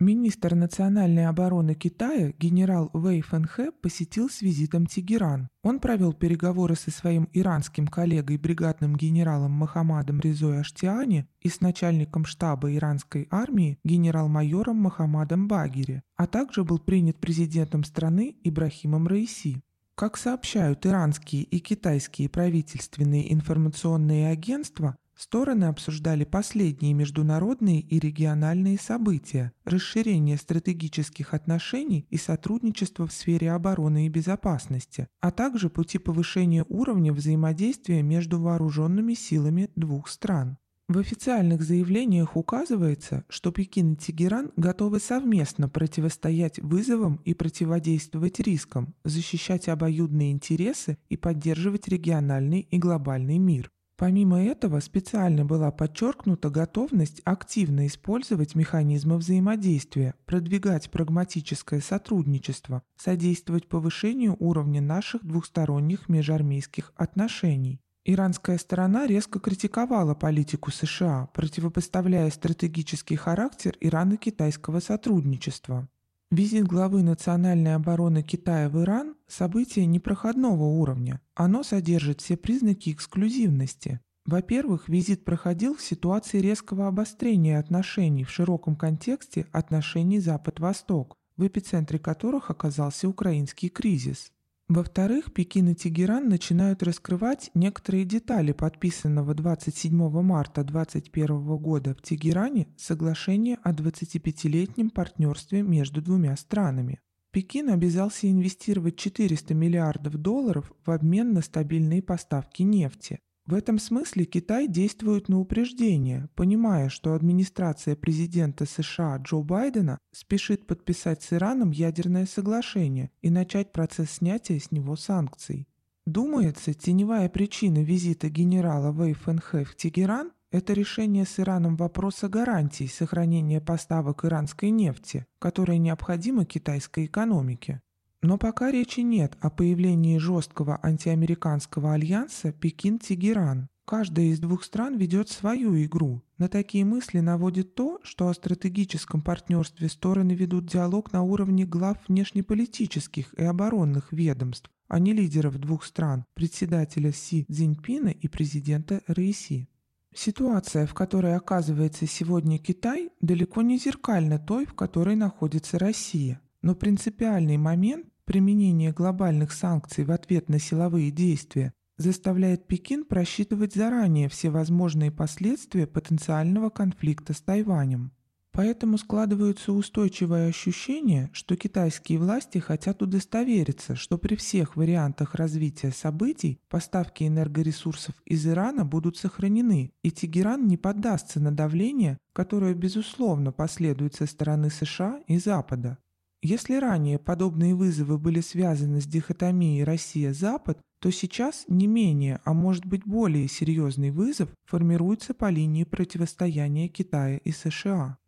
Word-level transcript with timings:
Министр 0.00 0.56
национальной 0.56 1.28
обороны 1.28 1.76
Китая 1.76 2.32
генерал 2.36 2.90
Вэй 2.92 3.20
Фэнхэ 3.20 3.70
посетил 3.80 4.28
с 4.28 4.42
визитом 4.42 4.86
Тегеран. 4.86 5.48
Он 5.62 5.78
провел 5.78 6.12
переговоры 6.12 6.74
со 6.74 6.90
своим 6.90 7.28
иранским 7.32 7.86
коллегой 7.86 8.36
бригадным 8.36 8.96
генералом 8.96 9.52
Мохаммадом 9.52 10.18
Резой 10.18 10.60
Аштиани 10.60 11.28
и 11.40 11.48
с 11.48 11.60
начальником 11.60 12.24
штаба 12.24 12.74
иранской 12.74 13.28
армии 13.30 13.78
генерал-майором 13.84 14.78
Мохаммадом 14.78 15.46
Багири, 15.46 16.02
а 16.16 16.26
также 16.26 16.64
был 16.64 16.80
принят 16.80 17.20
президентом 17.20 17.84
страны 17.84 18.34
Ибрахимом 18.42 19.06
Раиси. 19.06 19.62
Как 19.94 20.16
сообщают 20.16 20.84
иранские 20.86 21.44
и 21.44 21.60
китайские 21.60 22.28
правительственные 22.28 23.32
информационные 23.32 24.28
агентства, 24.28 24.96
Стороны 25.16 25.64
обсуждали 25.64 26.24
последние 26.24 26.92
международные 26.92 27.80
и 27.80 27.98
региональные 28.00 28.78
события, 28.78 29.52
расширение 29.64 30.36
стратегических 30.36 31.34
отношений 31.34 32.06
и 32.10 32.16
сотрудничество 32.16 33.06
в 33.06 33.12
сфере 33.12 33.52
обороны 33.52 34.06
и 34.06 34.08
безопасности, 34.08 35.06
а 35.20 35.30
также 35.30 35.70
пути 35.70 35.98
повышения 35.98 36.64
уровня 36.68 37.12
взаимодействия 37.12 38.02
между 38.02 38.40
вооруженными 38.40 39.14
силами 39.14 39.70
двух 39.76 40.08
стран. 40.08 40.58
В 40.86 40.98
официальных 40.98 41.62
заявлениях 41.62 42.36
указывается, 42.36 43.24
что 43.30 43.50
Пекин 43.52 43.94
и 43.94 43.96
Тегеран 43.96 44.52
готовы 44.56 45.00
совместно 45.00 45.66
противостоять 45.66 46.58
вызовам 46.58 47.22
и 47.24 47.32
противодействовать 47.32 48.38
рискам, 48.40 48.94
защищать 49.02 49.68
обоюдные 49.68 50.30
интересы 50.30 50.98
и 51.08 51.16
поддерживать 51.16 51.88
региональный 51.88 52.60
и 52.70 52.76
глобальный 52.76 53.38
мир. 53.38 53.70
Помимо 53.96 54.42
этого, 54.42 54.80
специально 54.80 55.44
была 55.44 55.70
подчеркнута 55.70 56.50
готовность 56.50 57.20
активно 57.24 57.86
использовать 57.86 58.56
механизмы 58.56 59.18
взаимодействия, 59.18 60.14
продвигать 60.26 60.90
прагматическое 60.90 61.80
сотрудничество, 61.80 62.82
содействовать 62.96 63.68
повышению 63.68 64.36
уровня 64.40 64.80
наших 64.80 65.24
двухсторонних 65.24 66.08
межармейских 66.08 66.92
отношений. 66.96 67.80
Иранская 68.04 68.58
сторона 68.58 69.06
резко 69.06 69.38
критиковала 69.38 70.14
политику 70.14 70.72
США, 70.72 71.28
противопоставляя 71.32 72.30
стратегический 72.30 73.16
характер 73.16 73.76
Ирано-китайского 73.80 74.80
сотрудничества. 74.80 75.88
Визит 76.34 76.66
главы 76.66 77.04
национальной 77.04 77.76
обороны 77.76 78.24
Китая 78.24 78.68
в 78.68 78.82
Иран– 78.82 79.14
событие 79.28 79.86
непроходного 79.86 80.64
уровня. 80.64 81.20
Оно 81.36 81.62
содержит 81.62 82.20
все 82.20 82.36
признаки 82.36 82.90
эксклюзивности. 82.90 84.00
Во-первых, 84.26 84.88
визит 84.88 85.24
проходил 85.24 85.76
в 85.76 85.80
ситуации 85.80 86.40
резкого 86.40 86.88
обострения 86.88 87.60
отношений 87.60 88.24
в 88.24 88.30
широком 88.30 88.74
контексте 88.74 89.46
отношений 89.52 90.18
Запад-Восток, 90.18 91.16
в 91.36 91.46
эпицентре 91.46 92.00
которых 92.00 92.50
оказался 92.50 93.08
украинский 93.08 93.68
кризис. 93.68 94.32
Во-вторых, 94.68 95.34
Пекин 95.34 95.68
и 95.68 95.74
Тегеран 95.74 96.28
начинают 96.28 96.82
раскрывать 96.82 97.50
некоторые 97.54 98.06
детали 98.06 98.52
подписанного 98.52 99.34
27 99.34 99.94
марта 100.22 100.64
2021 100.64 101.56
года 101.58 101.94
в 101.94 102.00
Тегеране 102.00 102.68
соглашения 102.78 103.58
о 103.62 103.72
25-летнем 103.72 104.88
партнерстве 104.88 105.62
между 105.62 106.00
двумя 106.00 106.34
странами. 106.36 107.00
Пекин 107.30 107.68
обязался 107.68 108.30
инвестировать 108.30 108.96
400 108.96 109.52
миллиардов 109.52 110.14
долларов 110.14 110.72
в 110.86 110.90
обмен 110.90 111.34
на 111.34 111.42
стабильные 111.42 112.00
поставки 112.00 112.62
нефти. 112.62 113.20
В 113.46 113.52
этом 113.52 113.78
смысле 113.78 114.24
Китай 114.24 114.66
действует 114.66 115.28
на 115.28 115.38
упреждение, 115.38 116.30
понимая, 116.34 116.88
что 116.88 117.12
администрация 117.12 117.94
президента 117.94 118.64
США 118.64 119.18
Джо 119.18 119.42
Байдена 119.42 119.98
спешит 120.12 120.66
подписать 120.66 121.22
с 121.22 121.34
Ираном 121.34 121.70
ядерное 121.70 122.24
соглашение 122.24 123.10
и 123.20 123.28
начать 123.28 123.70
процесс 123.70 124.12
снятия 124.12 124.58
с 124.58 124.70
него 124.70 124.96
санкций. 124.96 125.68
Думается, 126.06 126.72
теневая 126.72 127.28
причина 127.28 127.82
визита 127.82 128.30
генерала 128.30 128.92
Вэй 128.92 129.12
Фэнхэ 129.12 129.64
в 129.64 129.76
Тегеран– 129.76 130.32
это 130.50 130.72
решение 130.72 131.26
с 131.26 131.38
Ираном 131.38 131.76
вопроса 131.76 132.30
гарантий 132.30 132.88
сохранения 132.88 133.60
поставок 133.60 134.24
иранской 134.24 134.70
нефти, 134.70 135.26
которая 135.38 135.76
необходима 135.76 136.46
китайской 136.46 137.06
экономике. 137.06 137.82
Но 138.26 138.38
пока 138.38 138.70
речи 138.70 139.00
нет 139.00 139.36
о 139.42 139.50
появлении 139.50 140.16
жесткого 140.16 140.80
антиамериканского 140.82 141.92
альянса 141.92 142.52
Пекин-Тегеран. 142.52 143.66
Каждая 143.84 144.28
из 144.28 144.40
двух 144.40 144.64
стран 144.64 144.96
ведет 144.96 145.28
свою 145.28 145.76
игру. 145.84 146.22
На 146.38 146.48
такие 146.48 146.86
мысли 146.86 147.20
наводит 147.20 147.74
то, 147.74 148.00
что 148.02 148.28
о 148.28 148.32
стратегическом 148.32 149.20
партнерстве 149.20 149.90
стороны 149.90 150.32
ведут 150.32 150.64
диалог 150.64 151.12
на 151.12 151.22
уровне 151.22 151.66
глав 151.66 151.98
внешнеполитических 152.08 153.34
и 153.34 153.42
оборонных 153.42 154.10
ведомств, 154.10 154.70
а 154.88 154.98
не 155.00 155.12
лидеров 155.12 155.58
двух 155.58 155.84
стран, 155.84 156.24
председателя 156.32 157.12
Си 157.12 157.44
Цзиньпина 157.50 158.08
и 158.08 158.26
президента 158.28 159.02
Раиси. 159.06 159.68
Ситуация, 160.14 160.86
в 160.86 160.94
которой 160.94 161.36
оказывается 161.36 162.06
сегодня 162.06 162.58
Китай, 162.58 163.10
далеко 163.20 163.60
не 163.60 163.76
зеркальна 163.76 164.38
той, 164.38 164.64
в 164.64 164.72
которой 164.72 165.14
находится 165.14 165.78
Россия. 165.78 166.40
Но 166.62 166.74
принципиальный 166.74 167.58
момент 167.58 168.06
Применение 168.24 168.92
глобальных 168.92 169.52
санкций 169.52 170.04
в 170.04 170.10
ответ 170.10 170.48
на 170.48 170.58
силовые 170.58 171.10
действия 171.10 171.72
заставляет 171.98 172.66
Пекин 172.66 173.04
просчитывать 173.04 173.74
заранее 173.74 174.28
все 174.28 174.50
возможные 174.50 175.10
последствия 175.10 175.86
потенциального 175.86 176.70
конфликта 176.70 177.34
с 177.34 177.40
Тайванем. 177.40 178.12
Поэтому 178.54 178.98
складывается 178.98 179.72
устойчивое 179.72 180.48
ощущение, 180.48 181.28
что 181.32 181.56
китайские 181.56 182.20
власти 182.20 182.58
хотят 182.58 183.02
удостовериться, 183.02 183.96
что 183.96 184.16
при 184.16 184.36
всех 184.36 184.76
вариантах 184.76 185.34
развития 185.34 185.90
событий 185.90 186.60
поставки 186.68 187.24
энергоресурсов 187.24 188.14
из 188.24 188.46
Ирана 188.46 188.84
будут 188.84 189.16
сохранены, 189.16 189.92
и 190.02 190.10
Тегеран 190.12 190.68
не 190.68 190.76
поддастся 190.76 191.40
на 191.40 191.50
давление, 191.50 192.16
которое, 192.32 192.74
безусловно, 192.74 193.50
последует 193.50 194.14
со 194.14 194.26
стороны 194.26 194.70
США 194.70 195.20
и 195.26 195.36
Запада. 195.38 195.98
Если 196.46 196.74
ранее 196.74 197.18
подобные 197.18 197.74
вызовы 197.74 198.18
были 198.18 198.42
связаны 198.42 199.00
с 199.00 199.06
дихотомией 199.06 199.82
Россия-Запад, 199.82 200.78
то 200.98 201.10
сейчас 201.10 201.64
не 201.68 201.86
менее, 201.86 202.38
а 202.44 202.52
может 202.52 202.84
быть 202.84 203.06
более 203.06 203.48
серьезный 203.48 204.10
вызов 204.10 204.50
формируется 204.66 205.32
по 205.32 205.48
линии 205.48 205.84
противостояния 205.84 206.88
Китая 206.88 207.38
и 207.38 207.50
США. 207.50 208.18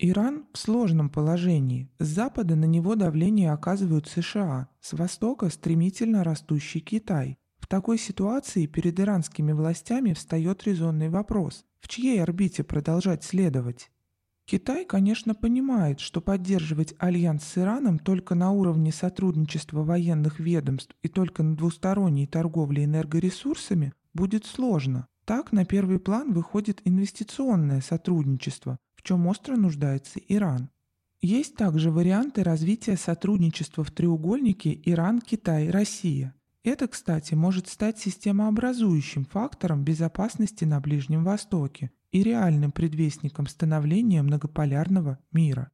Иран 0.00 0.46
в 0.52 0.58
сложном 0.58 1.10
положении. 1.10 1.88
С 2.00 2.08
запада 2.08 2.56
на 2.56 2.64
него 2.64 2.96
давление 2.96 3.52
оказывают 3.52 4.08
США, 4.08 4.68
с 4.80 4.92
востока 4.94 5.48
стремительно 5.48 6.24
растущий 6.24 6.80
Китай. 6.80 7.38
В 7.60 7.68
такой 7.68 7.98
ситуации 7.98 8.66
перед 8.66 8.98
иранскими 8.98 9.52
властями 9.52 10.12
встает 10.12 10.64
резонный 10.64 11.08
вопрос, 11.08 11.64
в 11.78 11.86
чьей 11.86 12.20
орбите 12.20 12.64
продолжать 12.64 13.22
следовать? 13.22 13.92
Китай, 14.50 14.84
конечно, 14.84 15.36
понимает, 15.36 16.00
что 16.00 16.20
поддерживать 16.20 16.96
альянс 16.98 17.44
с 17.44 17.56
Ираном 17.56 18.00
только 18.00 18.34
на 18.34 18.50
уровне 18.50 18.90
сотрудничества 18.90 19.84
военных 19.84 20.40
ведомств 20.40 20.92
и 21.02 21.08
только 21.08 21.44
на 21.44 21.54
двусторонней 21.56 22.26
торговле 22.26 22.82
энергоресурсами 22.82 23.92
будет 24.12 24.46
сложно. 24.46 25.06
Так 25.24 25.52
на 25.52 25.64
первый 25.64 26.00
план 26.00 26.32
выходит 26.32 26.80
инвестиционное 26.84 27.80
сотрудничество, 27.80 28.76
в 28.96 29.02
чем 29.04 29.28
остро 29.28 29.54
нуждается 29.54 30.18
Иран. 30.26 30.68
Есть 31.20 31.54
также 31.54 31.92
варианты 31.92 32.42
развития 32.42 32.96
сотрудничества 32.96 33.84
в 33.84 33.92
треугольнике 33.92 34.76
Иран-Китай-Россия. 34.84 36.34
Это, 36.62 36.88
кстати, 36.88 37.34
может 37.34 37.68
стать 37.68 37.98
системообразующим 37.98 39.24
фактором 39.24 39.82
безопасности 39.82 40.64
на 40.64 40.80
Ближнем 40.80 41.24
Востоке 41.24 41.90
и 42.12 42.22
реальным 42.22 42.70
предвестником 42.70 43.46
становления 43.46 44.22
многополярного 44.22 45.18
мира. 45.32 45.70